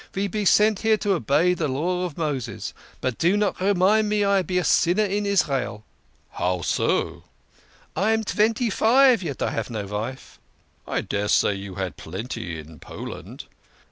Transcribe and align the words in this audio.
"Ve 0.13 0.27
be 0.27 0.45
sent 0.45 0.79
here 0.79 0.97
to 0.97 1.13
obey 1.13 1.53
de 1.53 1.67
Law 1.67 2.03
of 2.05 2.17
Moses. 2.17 2.73
But 3.01 3.19
do 3.19 3.37
not 3.37 3.61
remind 3.61 4.09
me 4.09 4.23
I 4.25 4.41
be 4.41 4.57
a 4.57 4.63
sinner 4.63 5.05
in 5.05 5.27
Israel."" 5.27 5.85
How 6.39 6.63
so?"" 6.63 7.25
I 7.95 8.09
am 8.11 8.23
twenty 8.23 8.71
five 8.71 9.21
yet 9.21 9.43
I 9.43 9.51
have 9.51 9.69
no 9.69 9.85
vife." 9.85 10.39
"I 10.87 11.01
daresay 11.01 11.53
you 11.53 11.75
had 11.75 11.97
plenty 11.97 12.57
in 12.57 12.79
Poland." 12.79 13.45